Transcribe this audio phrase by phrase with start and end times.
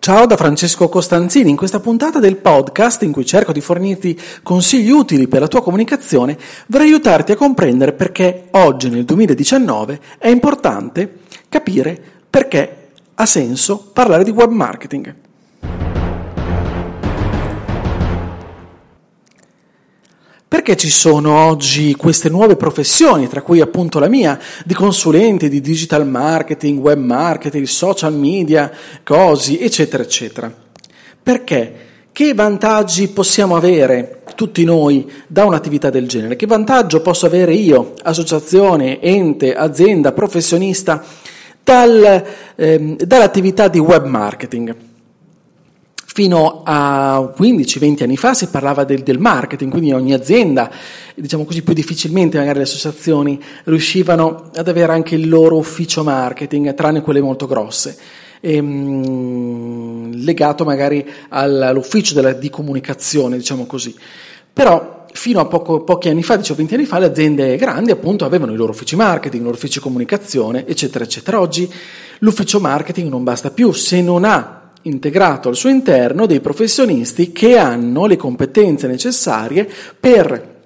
[0.00, 4.88] Ciao da Francesco Costanzini, in questa puntata del podcast in cui cerco di fornirti consigli
[4.88, 6.38] utili per la tua comunicazione,
[6.68, 11.18] vorrei aiutarti a comprendere perché oggi nel 2019 è importante
[11.50, 15.14] capire perché ha senso parlare di web marketing.
[20.50, 25.60] Perché ci sono oggi queste nuove professioni, tra cui appunto la mia, di consulente di
[25.60, 28.68] digital marketing, web marketing, social media,
[29.04, 30.52] cosi, eccetera, eccetera?
[31.22, 31.74] Perché?
[32.10, 36.34] Che vantaggi possiamo avere tutti noi da un'attività del genere?
[36.34, 41.00] Che vantaggio posso avere io, associazione, ente, azienda, professionista,
[41.62, 42.24] dal,
[42.56, 44.89] ehm, dall'attività di web marketing?
[46.20, 50.70] Fino a 15-20 anni fa si parlava del, del, marketing, quindi ogni azienda,
[51.14, 56.74] diciamo così, più difficilmente magari le associazioni riuscivano ad avere anche il loro ufficio marketing,
[56.74, 57.96] tranne quelle molto grosse,
[58.38, 63.96] ehm, legato magari all'ufficio della, di comunicazione, diciamo così.
[64.52, 68.26] Però fino a poco, pochi anni fa, dicevo 20 anni fa, le aziende grandi appunto
[68.26, 71.40] avevano i loro uffici marketing, i loro uffici comunicazione, eccetera, eccetera.
[71.40, 71.66] Oggi
[72.18, 77.58] l'ufficio marketing non basta più se non ha integrato al suo interno dei professionisti che
[77.58, 80.58] hanno le competenze necessarie per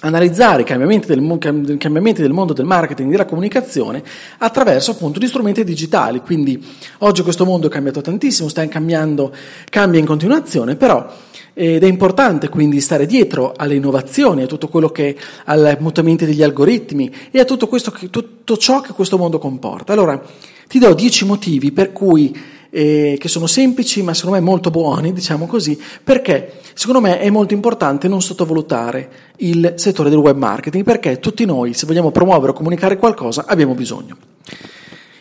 [0.00, 4.02] analizzare i cambiamenti del, cambiamenti del, mondo del marketing e della comunicazione
[4.38, 6.20] attraverso appunto gli strumenti digitali.
[6.20, 6.64] Quindi
[6.98, 9.34] oggi questo mondo è cambiato tantissimo, sta cambiando,
[9.68, 11.06] cambia in continuazione, però
[11.52, 16.44] ed è importante quindi stare dietro alle innovazioni, a tutto quello che ai mutamenti degli
[16.44, 19.92] algoritmi e a tutto, questo, tutto ciò che questo mondo comporta.
[19.92, 20.22] Allora,
[20.68, 22.32] ti do dieci motivi per cui
[22.70, 27.30] eh, che sono semplici ma secondo me molto buoni, diciamo così, perché secondo me è
[27.30, 32.52] molto importante non sottovalutare il settore del web marketing, perché tutti noi, se vogliamo promuovere
[32.52, 34.16] o comunicare qualcosa, abbiamo bisogno.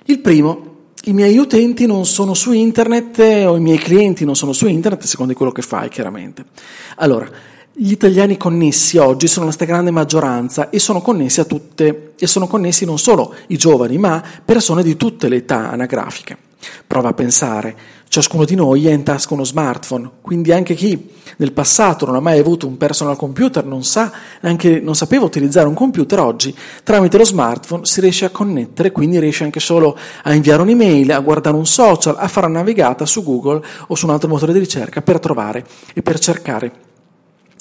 [0.05, 0.75] Il primo,
[1.05, 5.03] i miei utenti non sono su internet o i miei clienti non sono su internet,
[5.03, 6.45] secondo quello che fai chiaramente.
[6.97, 7.29] Allora,
[7.73, 12.47] gli italiani connessi oggi sono la stragrande maggioranza e sono connessi a tutte, e sono
[12.47, 16.46] connessi non solo i giovani, ma persone di tutte le età anagrafiche.
[16.85, 17.75] Prova a pensare,
[18.07, 22.19] ciascuno di noi è in tasca uno smartphone, quindi anche chi nel passato non ha
[22.19, 24.11] mai avuto un personal computer, non sa,
[24.41, 29.19] anche non sapeva utilizzare un computer, oggi tramite lo smartphone si riesce a connettere, quindi
[29.19, 33.23] riesce anche solo a inviare un'email, a guardare un social, a fare una navigata su
[33.23, 36.86] Google o su un altro motore di ricerca per trovare e per cercare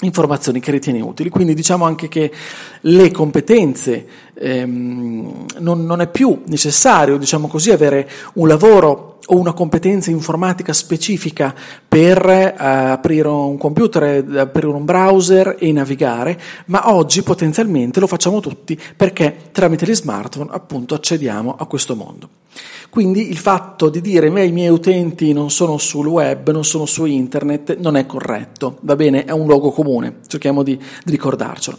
[0.01, 1.31] informazioni che ritiene utili.
[1.31, 2.31] Quindi diciamo anche che
[2.83, 9.53] le competenze ehm, non, non, è più necessario, diciamo così, avere un lavoro o una
[9.53, 11.55] competenza informatica specifica
[11.87, 18.41] per eh, aprire un computer, aprire un browser e navigare, ma oggi potenzialmente lo facciamo
[18.41, 22.29] tutti perché tramite gli smartphone appunto accediamo a questo mondo.
[22.89, 27.05] Quindi il fatto di dire i miei utenti non sono sul web, non sono su
[27.05, 29.25] internet, non è corretto, va bene?
[29.25, 31.79] È un luogo comune, cerchiamo di, di ricordarcelo.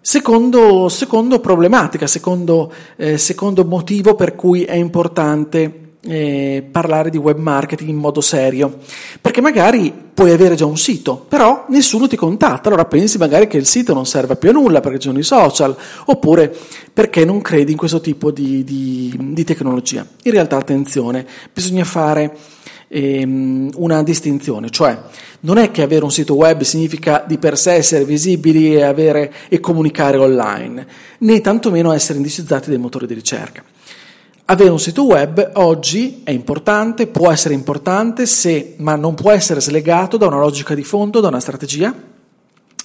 [0.00, 7.38] Secondo, secondo, problematica, secondo, eh, secondo motivo per cui è importante eh, parlare di web
[7.38, 8.78] marketing in modo serio,
[9.20, 13.56] perché magari puoi avere già un sito, però nessuno ti contatta, allora pensi magari che
[13.56, 15.76] il sito non serva più a nulla perché ci sono i social,
[16.06, 16.54] oppure
[16.92, 20.06] perché non credi in questo tipo di, di, di tecnologia.
[20.24, 22.36] In realtà attenzione, bisogna fare
[22.88, 24.98] ehm, una distinzione, cioè
[25.40, 29.32] non è che avere un sito web significa di per sé essere visibili e, avere,
[29.48, 30.86] e comunicare online,
[31.18, 33.62] né tantomeno essere indicizzati dai motori di ricerca.
[34.52, 39.62] Avere un sito web oggi è importante, può essere importante, se, ma non può essere
[39.62, 41.94] slegato da una logica di fondo, da una strategia.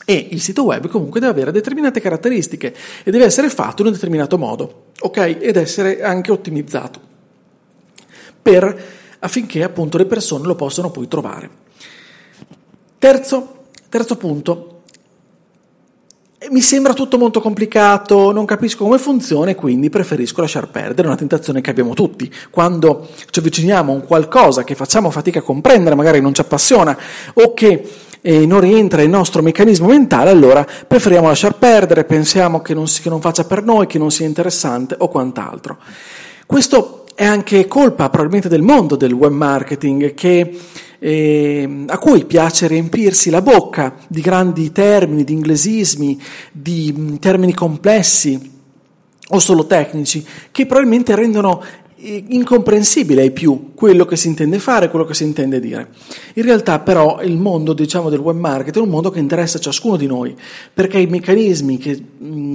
[0.06, 3.94] E il sito web comunque deve avere determinate caratteristiche e deve essere fatto in un
[3.94, 5.40] determinato modo, ok?
[5.42, 7.02] Ed essere anche ottimizzato
[8.42, 8.86] per,
[9.20, 11.50] affinché appunto le persone lo possano poi trovare.
[12.98, 14.77] Terzo, terzo punto,
[16.52, 21.18] mi sembra tutto molto complicato, non capisco come funziona e quindi preferisco lasciar perdere, una
[21.18, 22.32] tentazione che abbiamo tutti.
[22.52, 26.96] Quando ci avviciniamo a un qualcosa che facciamo fatica a comprendere, magari non ci appassiona
[27.34, 27.84] o che
[28.22, 33.02] eh, non rientra nel nostro meccanismo mentale, allora preferiamo lasciar perdere, pensiamo che non, si,
[33.02, 35.78] che non faccia per noi, che non sia interessante o quant'altro.
[36.46, 40.56] Questo è anche colpa probabilmente del mondo del web marketing che
[41.00, 46.22] eh, a cui piace riempirsi la bocca di grandi termini, di inglesismi,
[46.52, 48.56] di mm, termini complessi
[49.30, 51.62] o solo tecnici, che probabilmente rendono
[52.00, 55.90] incomprensibile ai più quello che si intende fare, quello che si intende dire.
[56.36, 59.98] In realtà però il mondo diciamo, del web marketing è un mondo che interessa ciascuno
[59.98, 60.36] di noi,
[60.74, 62.04] perché i meccanismi che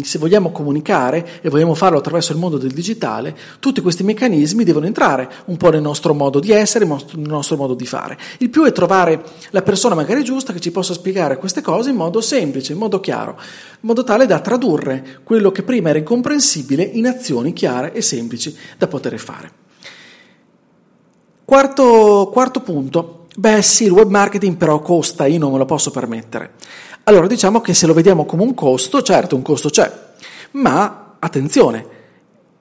[0.02, 4.86] se vogliamo comunicare e vogliamo farlo attraverso il mondo del digitale, tutti questi meccanismi devono
[4.86, 8.18] entrare un po' nel nostro modo di essere, nel nostro modo di fare.
[8.38, 11.96] Il più è trovare la persona magari giusta che ci possa spiegare queste cose in
[11.96, 16.82] modo semplice, in modo chiaro, in modo tale da tradurre quello che prima era incomprensibile
[16.82, 19.41] in azioni chiare e semplici da poter fare.
[21.44, 25.90] Quarto, quarto punto, beh sì, il web marketing però costa, io non me lo posso
[25.90, 26.52] permettere.
[27.04, 29.92] Allora diciamo che se lo vediamo come un costo, certo un costo c'è,
[30.52, 31.86] ma attenzione,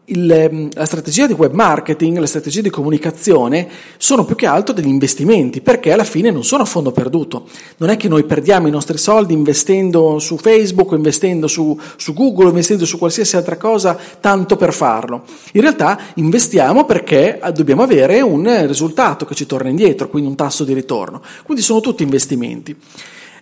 [0.05, 3.67] il, ehm, la strategia di web marketing, la strategia di comunicazione
[3.97, 7.47] sono più che altro degli investimenti, perché alla fine non sono a fondo perduto.
[7.77, 12.49] Non è che noi perdiamo i nostri soldi investendo su Facebook, investendo su, su Google,
[12.49, 15.23] investendo su qualsiasi altra cosa tanto per farlo.
[15.53, 20.63] In realtà investiamo perché dobbiamo avere un risultato che ci torna indietro, quindi un tasso
[20.63, 21.21] di ritorno.
[21.43, 22.75] Quindi sono tutti investimenti.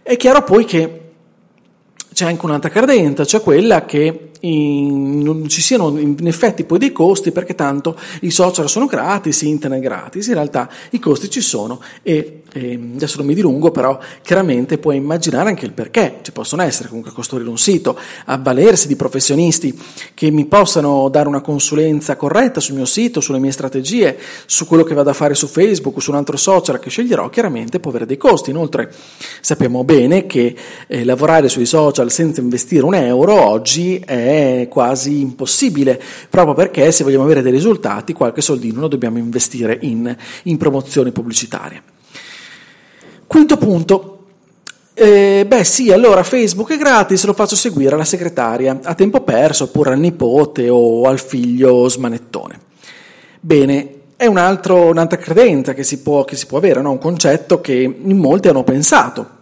[0.03, 1.01] È chiaro poi che
[2.13, 6.91] c'è anche un'altra credenza, cioè quella che in, non ci siano in effetti poi dei
[6.91, 11.81] costi perché tanto i social sono gratis, internet gratis, in realtà i costi ci sono
[12.01, 16.61] e, e adesso non mi dilungo, però chiaramente puoi immaginare anche il perché, ci possono
[16.63, 19.77] essere comunque costruire un sito, avvalersi di professionisti
[20.13, 24.83] che mi possano dare una consulenza corretta sul mio sito, sulle mie strategie, su quello
[24.83, 27.89] che vado a fare su Facebook o su un altro social che sceglierò, chiaramente può
[27.91, 28.49] avere dei costi.
[28.49, 28.91] Inoltre
[29.41, 30.55] sappiamo bene che
[30.87, 36.91] eh, lavorare sui social senza investire un euro oggi è è quasi impossibile, proprio perché
[36.91, 41.81] se vogliamo avere dei risultati qualche soldino lo dobbiamo investire in, in promozioni pubblicitarie.
[43.25, 44.25] Quinto punto,
[44.93, 49.65] eh, beh sì, allora Facebook è gratis, lo faccio seguire alla segretaria, a tempo perso,
[49.65, 52.59] oppure al nipote o al figlio smanettone.
[53.39, 56.91] Bene, è un altro, un'altra credenza che si può, che si può avere, no?
[56.91, 59.37] un concetto che in molti hanno pensato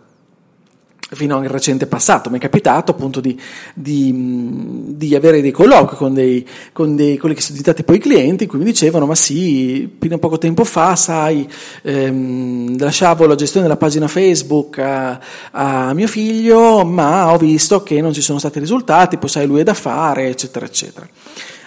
[1.12, 2.30] fino al recente passato.
[2.30, 3.40] Mi è capitato appunto di,
[3.74, 8.44] di, di avere dei colloqui con, dei, con dei, quelli che sono diventati poi clienti,
[8.44, 11.48] in cui mi dicevano: Ma sì, fino a poco tempo fa, sai,
[11.84, 15.20] ehm, lasciavo la gestione della pagina Facebook a,
[15.52, 19.62] a, mio figlio, ma ho visto che non ci sono stati risultati, poi sai, lui
[19.62, 21.08] è da fare, eccetera, eccetera.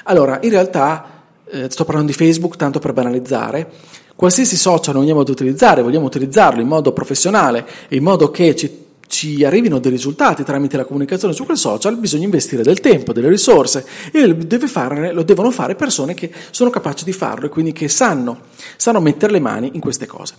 [0.04, 3.70] Allora, in realtà, eh, sto parlando di Facebook tanto per banalizzare.
[4.14, 9.80] Qualsiasi social vogliamo utilizzare, vogliamo utilizzarlo in modo professionale in modo che ci ci arrivino
[9.80, 14.34] dei risultati tramite la comunicazione su quel social, bisogna investire del tempo, delle risorse e
[14.36, 18.42] deve fare, lo devono fare persone che sono capaci di farlo e quindi che sanno,
[18.76, 20.34] sanno mettere le mani in queste cose.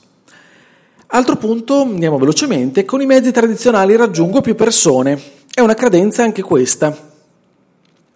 [1.08, 5.22] Altro punto, andiamo velocemente, con i mezzi tradizionali raggiungo più persone.
[5.54, 7.11] È una credenza anche questa.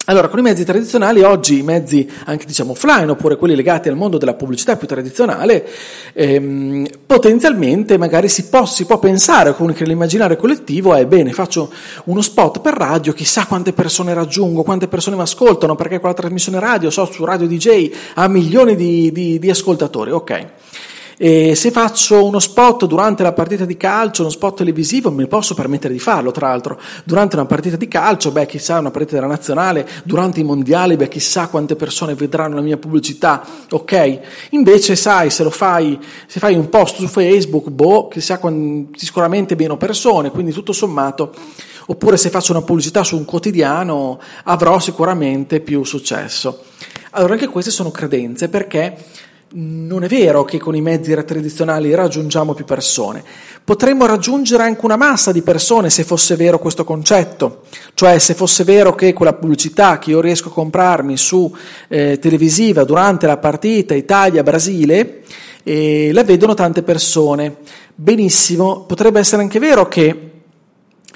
[0.08, 3.96] Allora, con i mezzi tradizionali, oggi i mezzi anche diciamo offline, oppure quelli legati al
[3.96, 5.68] mondo della pubblicità più tradizionale,
[6.12, 11.72] ehm, potenzialmente magari si può, si può pensare, comunque l'immaginario collettivo è bene, faccio
[12.04, 16.60] uno spot per radio, chissà quante persone raggiungo, quante persone mi ascoltano, perché quella trasmissione
[16.60, 20.46] radio, so, su Radio DJ ha milioni di, di, di ascoltatori, ok.
[21.18, 25.54] E se faccio uno spot durante la partita di calcio, uno spot televisivo, mi posso
[25.54, 26.78] permettere di farlo, tra l'altro.
[27.04, 31.08] Durante una partita di calcio, beh, chissà, una partita della nazionale, durante i mondiali, beh,
[31.08, 34.20] chissà quante persone vedranno la mia pubblicità, ok?
[34.50, 38.38] Invece, sai, se lo fai, se fai un post su Facebook, boh, chissà,
[38.92, 41.32] sicuramente meno persone, quindi tutto sommato
[41.88, 46.64] oppure se faccio una pubblicità su un quotidiano avrò sicuramente più successo.
[47.10, 48.96] Allora anche queste sono credenze perché
[49.52, 53.22] non è vero che con i mezzi tradizionali raggiungiamo più persone.
[53.62, 57.62] Potremmo raggiungere anche una massa di persone se fosse vero questo concetto,
[57.94, 61.54] cioè se fosse vero che quella pubblicità che io riesco a comprarmi su
[61.88, 65.22] eh, televisiva durante la partita Italia-Brasile
[65.62, 67.56] eh, la vedono tante persone.
[67.94, 70.35] Benissimo, potrebbe essere anche vero che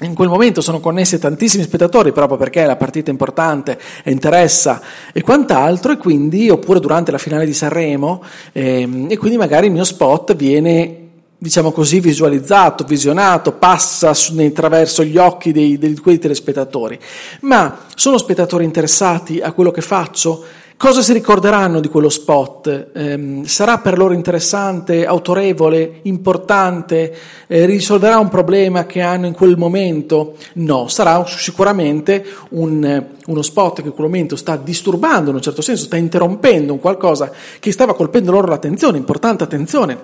[0.01, 4.81] in quel momento sono connessi tantissimi spettatori proprio perché la partita è importante e interessa
[5.13, 9.73] e quant'altro e quindi oppure durante la finale di Sanremo ehm, e quindi magari il
[9.73, 10.97] mio spot viene
[11.41, 16.99] diciamo così visualizzato, visionato, passa attraverso gli occhi di quei telespettatori.
[17.41, 20.43] Ma sono spettatori interessati a quello che faccio
[20.81, 22.87] Cosa si ricorderanno di quello spot?
[22.91, 27.15] Eh, sarà per loro interessante, autorevole, importante?
[27.45, 30.37] Eh, risolverà un problema che hanno in quel momento?
[30.53, 35.61] No, sarà sicuramente un, uno spot che in quel momento sta disturbando in un certo
[35.61, 39.99] senso, sta interrompendo un qualcosa che stava colpendo loro l'attenzione, importante attenzione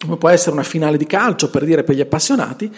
[0.00, 2.72] come può essere una finale di calcio per dire per gli appassionati,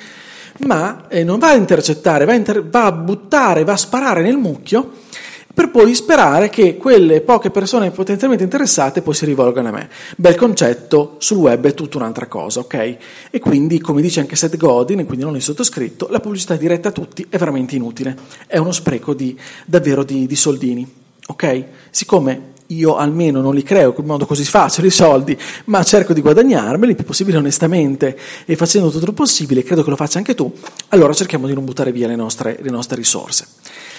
[0.60, 4.22] ma eh, non va a intercettare, va a, inter- va a buttare, va a sparare
[4.22, 4.92] nel mucchio
[5.54, 9.88] per poi sperare che quelle poche persone potenzialmente interessate poi si rivolgano a me.
[10.16, 12.96] Bel concetto, sul web è tutta un'altra cosa, ok?
[13.30, 16.88] E quindi, come dice anche Seth Godin, e quindi non il sottoscritto, la pubblicità diretta
[16.88, 18.16] a tutti è veramente inutile,
[18.48, 20.92] è uno spreco di, davvero di, di soldini,
[21.28, 21.64] ok?
[21.90, 26.20] Siccome io almeno non li creo in modo così facile i soldi, ma cerco di
[26.20, 30.34] guadagnarmeli il più possibile onestamente e facendo tutto il possibile, credo che lo faccia anche
[30.34, 30.52] tu,
[30.88, 33.46] allora cerchiamo di non buttare via le nostre, le nostre risorse.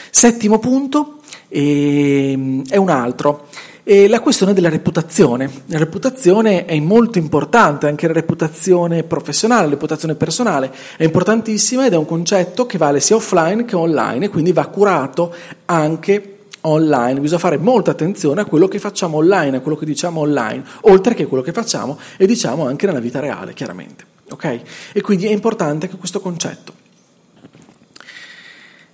[0.09, 3.47] Settimo punto eh, è un altro.
[3.87, 5.47] E la questione della reputazione.
[5.67, 11.93] La reputazione è molto importante, anche la reputazione professionale, la reputazione personale è importantissima ed
[11.93, 15.33] è un concetto che vale sia offline che online e quindi va curato
[15.65, 17.19] anche online.
[17.19, 21.13] Bisogna fare molta attenzione a quello che facciamo online, a quello che diciamo online, oltre
[21.13, 24.03] che quello che facciamo e diciamo anche nella vita reale, chiaramente.
[24.31, 24.61] Ok?
[24.93, 26.73] E quindi è importante anche questo concetto.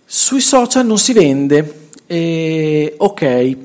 [0.05, 3.57] Sui social non si vende, e, ok,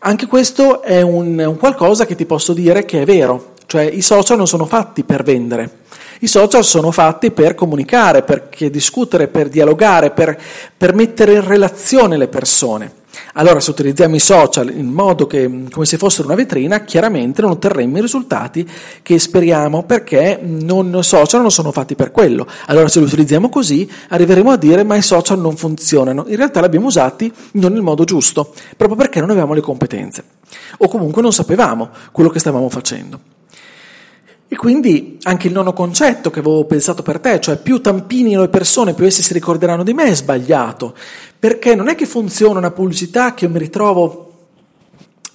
[0.00, 4.02] anche questo è un, un qualcosa che ti posso dire che è vero, cioè i
[4.02, 5.84] social non sono fatti per vendere.
[6.18, 10.36] I social sono fatti per comunicare, per discutere, per dialogare, per,
[10.76, 12.95] per mettere in relazione le persone.
[13.38, 17.50] Allora, se utilizziamo i social in modo che, come se fossero una vetrina, chiaramente non
[17.50, 18.66] otterremo i risultati
[19.02, 22.46] che speriamo perché non, i social non sono fatti per quello.
[22.66, 26.24] Allora, se li utilizziamo così, arriveremo a dire ma i social non funzionano.
[26.28, 30.24] In realtà li abbiamo usati non nel modo giusto, proprio perché non avevamo le competenze
[30.78, 33.35] o comunque non sapevamo quello che stavamo facendo.
[34.48, 38.48] E quindi anche il nono concetto che avevo pensato per te, cioè più tampinino le
[38.48, 40.94] persone, più esse si ricorderanno di me, è sbagliato.
[41.38, 44.25] Perché non è che funziona una pubblicità che io mi ritrovo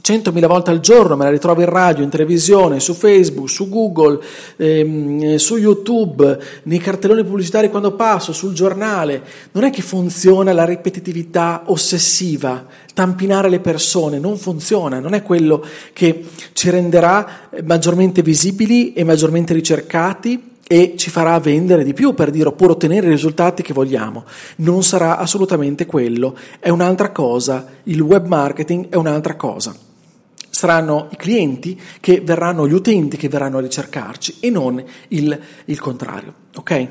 [0.01, 4.19] centomila volte al giorno, me la ritrovo in radio, in televisione, su Facebook, su Google,
[4.57, 9.23] ehm, su YouTube, nei cartelloni pubblicitari quando passo, sul giornale.
[9.51, 15.63] Non è che funziona la ripetitività ossessiva, tampinare le persone, non funziona, non è quello
[15.93, 22.31] che ci renderà maggiormente visibili e maggiormente ricercati e ci farà vendere di più per
[22.31, 24.23] dire oppure ottenere i risultati che vogliamo.
[24.57, 29.89] Non sarà assolutamente quello, è un'altra cosa, il web marketing è un'altra cosa
[30.61, 35.79] saranno i clienti che verranno, gli utenti che verranno a ricercarci e non il, il
[35.79, 36.33] contrario.
[36.55, 36.87] Ok?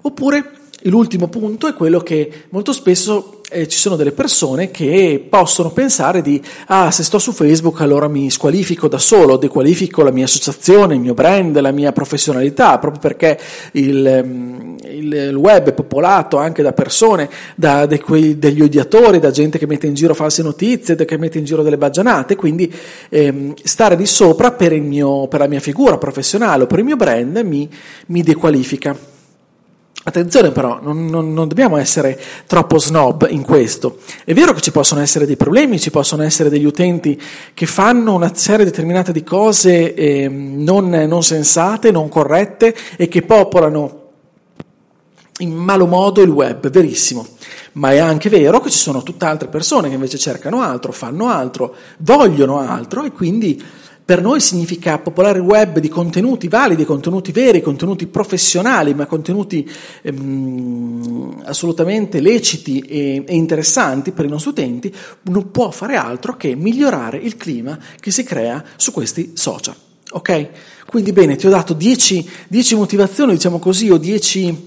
[0.00, 0.52] Oppure
[0.84, 6.20] l'ultimo punto è quello che molto spesso eh, ci sono delle persone che possono pensare
[6.22, 10.94] di, ah, se sto su Facebook allora mi squalifico da solo, dequalifico la mia associazione,
[10.94, 13.38] il mio brand, la mia professionalità, proprio perché
[13.72, 19.30] il, il, il web è popolato anche da persone, da de quei, degli odiatori, da
[19.30, 22.72] gente che mette in giro false notizie, che mette in giro delle baggianate, quindi
[23.08, 26.96] ehm, stare di sopra per, mio, per, la mia figura professionale o per il mio
[26.96, 27.70] brand mi,
[28.06, 29.12] mi dequalifica.
[30.06, 34.00] Attenzione però, non, non, non, dobbiamo essere troppo snob in questo.
[34.22, 37.18] È vero che ci possono essere dei problemi, ci possono essere degli utenti
[37.54, 43.22] che fanno una serie determinata di cose eh, non, non sensate, non corrette e che
[43.22, 44.02] popolano
[45.38, 47.26] in malo modo il web, verissimo.
[47.72, 51.28] Ma è anche vero che ci sono tutte altre persone che invece cercano altro, fanno
[51.28, 53.60] altro, vogliono altro e quindi
[54.04, 59.66] per noi significa popolare il web di contenuti validi, contenuti veri, contenuti professionali, ma contenuti
[60.02, 66.54] ehm, assolutamente leciti e, e, interessanti per i nostri utenti, non può fare altro che
[66.54, 69.74] migliorare il clima che si crea su questi social.
[70.10, 70.48] Ok?
[70.86, 72.28] Quindi bene, ti ho dato 10
[72.76, 74.66] motivazioni, diciamo così, o 10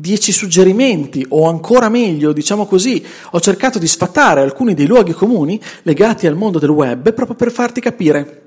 [0.00, 5.60] dieci suggerimenti o ancora meglio, diciamo così, ho cercato di sfatare alcuni dei luoghi comuni
[5.82, 8.39] legati al mondo del web proprio per farti capire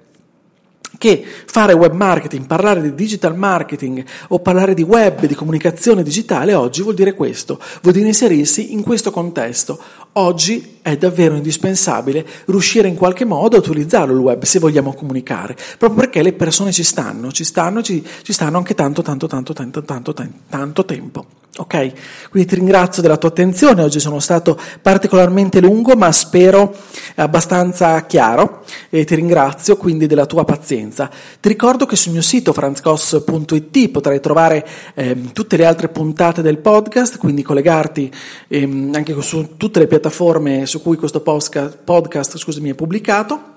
[1.03, 6.53] che fare web marketing, parlare di digital marketing o parlare di web, di comunicazione digitale
[6.53, 9.77] oggi vuol dire questo, vuol dire inserirsi in questo contesto.
[10.13, 15.57] Oggi è davvero indispensabile riuscire in qualche modo a utilizzarlo il web se vogliamo comunicare,
[15.77, 19.51] proprio perché le persone ci stanno, ci stanno, ci, ci stanno anche tanto, tanto, tanto,
[19.51, 21.25] tanto, tanto, tanto, tanto tempo.
[21.55, 22.29] Ok?
[22.31, 26.75] Quindi ti ringrazio della tua attenzione, oggi sono stato particolarmente lungo ma spero
[27.15, 30.92] abbastanza chiaro e ti ringrazio quindi della tua pazienza.
[30.93, 36.57] Ti ricordo che sul mio sito franzcos.it potrai trovare eh, tutte le altre puntate del
[36.59, 38.11] podcast, quindi collegarti
[38.47, 43.51] eh, anche su tutte le piattaforme su cui questo podcast, podcast scusami, è pubblicato.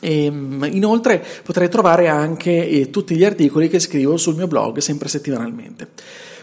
[0.00, 4.78] E, ehm, inoltre potrai trovare anche eh, tutti gli articoli che scrivo sul mio blog
[4.78, 5.90] sempre settimanalmente.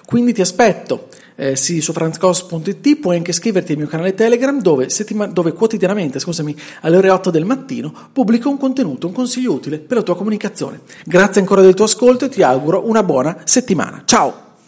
[0.05, 4.89] Quindi ti aspetto eh, sì, su franzcos.it, puoi anche iscriverti al mio canale Telegram dove,
[4.89, 9.79] settima- dove quotidianamente, scusami, alle ore 8 del mattino pubblico un contenuto, un consiglio utile
[9.79, 10.81] per la tua comunicazione.
[11.05, 14.03] Grazie ancora del tuo ascolto e ti auguro una buona settimana.
[14.05, 14.42] Ciao!